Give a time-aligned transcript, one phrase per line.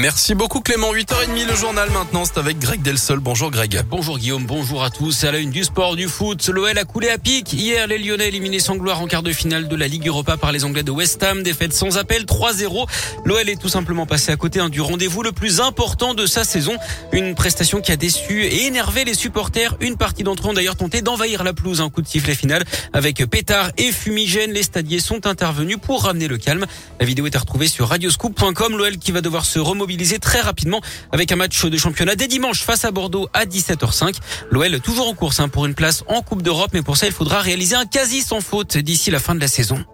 [0.00, 0.94] Merci beaucoup Clément.
[0.94, 3.18] 8h30 le journal maintenant, c'est avec Greg Delsol.
[3.18, 3.82] Bonjour Greg.
[3.90, 5.24] Bonjour Guillaume, bonjour à tous.
[5.24, 7.52] À la une du sport, du foot, l'OL a coulé à pic.
[7.52, 10.52] Hier, les Lyonnais éliminés sans gloire en quart de finale de la Ligue Europa par
[10.52, 11.42] les Anglais de West Ham.
[11.42, 12.86] Défaite sans appel 3-0.
[13.24, 16.44] L'OL est tout simplement passé à côté hein, du rendez-vous le plus important de sa
[16.44, 16.76] saison.
[17.10, 19.76] Une prestation qui a déçu et énervé les supporters.
[19.80, 21.80] Une partie d'entre eux ont d'ailleurs tenté d'envahir la pelouse.
[21.80, 22.62] Un coup de sifflet final
[22.92, 24.52] avec pétard et fumigène.
[24.52, 26.66] Les stadiers sont intervenus pour ramener le calme.
[27.00, 28.76] La vidéo est à retrouver sur radioscoop.com.
[28.76, 29.87] L'OL qui va devoir se remobiliser
[30.20, 30.80] très rapidement
[31.12, 34.16] avec un match de championnat dès dimanche face à Bordeaux à 17h05.
[34.50, 37.12] L'OL toujours en course hein, pour une place en Coupe d'Europe, mais pour ça il
[37.12, 39.84] faudra réaliser un quasi sans faute d'ici la fin de la saison.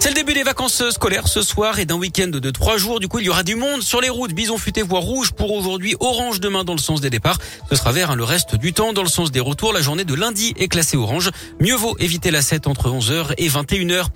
[0.00, 3.00] C'est le début des vacances scolaires ce soir et d'un week-end de trois jours.
[3.00, 4.32] Du coup, il y aura du monde sur les routes.
[4.32, 7.38] Bison futé voie rouge pour aujourd'hui, orange demain dans le sens des départs.
[7.68, 9.72] Ce sera vert hein, le reste du temps dans le sens des retours.
[9.72, 11.30] La journée de lundi est classée orange.
[11.60, 14.06] Mieux vaut éviter la 7 entre 11h et 21h.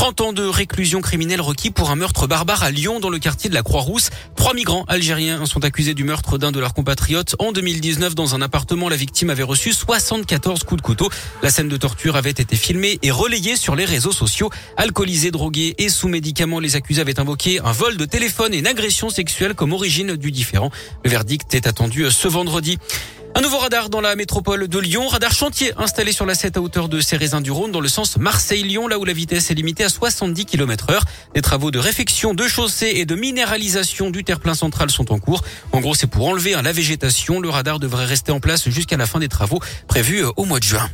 [0.00, 3.50] 30 ans de réclusion criminelle requis pour un meurtre barbare à Lyon dans le quartier
[3.50, 4.08] de la Croix-Rousse.
[4.34, 7.36] Trois migrants algériens sont accusés du meurtre d'un de leurs compatriotes.
[7.38, 11.10] En 2019, dans un appartement, la victime avait reçu 74 coups de couteau.
[11.42, 14.48] La scène de torture avait été filmée et relayée sur les réseaux sociaux.
[15.20, 18.66] Alcoolisés, drogués et sous médicaments, les accusés avaient invoqué un vol de téléphone et une
[18.66, 20.70] agression sexuelle comme origine du différent.
[21.04, 22.78] Le verdict est attendu ce vendredi.
[23.34, 26.62] Un nouveau radar dans la métropole de Lyon, radar chantier installé sur la 7 à
[26.62, 29.84] hauteur de Cérésin du Rhône dans le sens Marseille-Lyon, là où la vitesse est limitée
[29.84, 31.04] à 70 km heure.
[31.34, 35.42] Des travaux de réfection de chaussée et de minéralisation du terre-plein central sont en cours.
[35.72, 37.40] En gros, c'est pour enlever la végétation.
[37.40, 40.64] Le radar devrait rester en place jusqu'à la fin des travaux prévus au mois de
[40.64, 40.88] juin.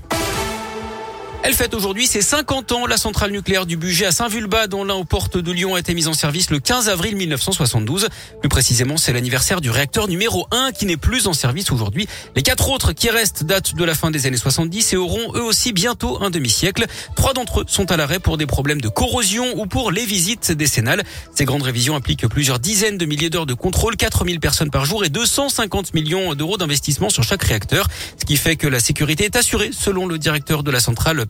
[1.47, 2.87] Elle fête aujourd'hui ses 50 ans.
[2.89, 5.95] La centrale nucléaire du budget à Saint-Vulbas, dont l'un aux portes de Lyon, a été
[5.95, 8.09] mise en service le 15 avril 1972.
[8.41, 12.09] Plus précisément, c'est l'anniversaire du réacteur numéro 1 qui n'est plus en service aujourd'hui.
[12.35, 15.43] Les quatre autres qui restent datent de la fin des années 70 et auront eux
[15.43, 16.85] aussi bientôt un demi-siècle.
[17.15, 20.51] Trois d'entre eux sont à l'arrêt pour des problèmes de corrosion ou pour les visites
[20.51, 21.05] décennales.
[21.33, 25.05] Ces grandes révisions impliquent plusieurs dizaines de milliers d'heures de contrôle, 4000 personnes par jour
[25.05, 27.87] et 250 millions d'euros d'investissement sur chaque réacteur.
[28.19, 31.25] Ce qui fait que la sécurité est assurée, selon le directeur de la centrale,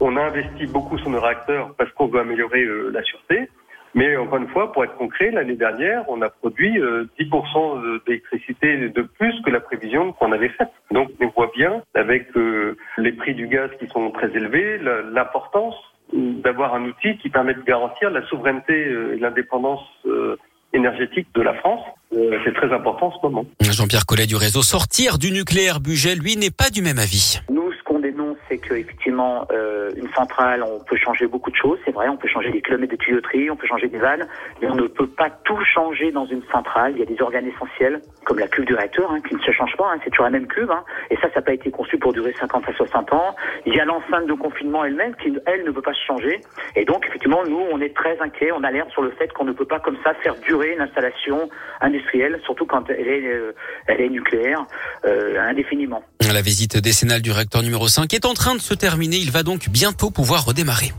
[0.00, 3.48] on a investi beaucoup sur nos réacteurs parce qu'on veut améliorer euh, la sûreté.
[3.94, 8.88] Mais encore une fois, pour être concret, l'année dernière, on a produit 10% euh, d'électricité
[8.88, 10.68] de plus que la prévision qu'on avait faite.
[10.90, 14.78] Donc on voit bien, avec euh, les prix du gaz qui sont très élevés,
[15.12, 15.76] l'importance
[16.12, 19.82] d'avoir un outil qui permet de garantir la souveraineté et l'indépendance
[20.72, 21.80] énergétique de la France.
[22.12, 23.44] C'est très important en ce moment.
[23.60, 27.40] Jean-Pierre Collet du réseau Sortir du nucléaire Buget, lui, n'est pas du même avis
[28.48, 32.28] c'est qu'effectivement, euh, une centrale, on peut changer beaucoup de choses, c'est vrai, on peut
[32.28, 34.26] changer des kilomètres de tuyauterie, on peut changer des vannes,
[34.60, 36.92] mais on ne peut pas tout changer dans une centrale.
[36.92, 39.50] Il y a des organes essentiels, comme la cuve du réacteur, hein, qui ne se
[39.52, 41.70] change pas, hein, c'est toujours la même cuve, hein, et ça, ça n'a pas été
[41.70, 43.34] conçu pour durer 50 à 60 ans.
[43.64, 46.40] Il y a l'enceinte de confinement elle-même, qui, elle, ne peut pas se changer,
[46.74, 49.52] et donc, effectivement, nous, on est très inquiets, on alerte sur le fait qu'on ne
[49.52, 51.48] peut pas comme ça faire durer une installation
[51.80, 53.52] industrielle, surtout quand elle est, euh,
[53.86, 54.64] elle est nucléaire,
[55.04, 56.02] euh, indéfiniment.
[56.32, 59.16] La visite décennale du réacteur numéro 5 est en train de se terminer.
[59.16, 60.92] Il va donc bientôt pouvoir redémarrer.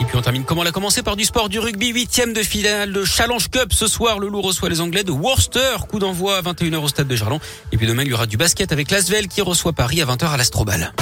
[0.00, 2.42] Et puis on termine comment on a commencé par du sport du rugby, huitième de
[2.42, 3.72] finale de Challenge Cup.
[3.72, 5.86] Ce soir, le loup reçoit les Anglais de Worcester.
[5.88, 7.40] Coup d'envoi à 21h au stade de Gerland.
[7.72, 10.26] Et puis demain, il y aura du basket avec Lasvel qui reçoit Paris à 20h
[10.26, 10.92] à l'Astrobal.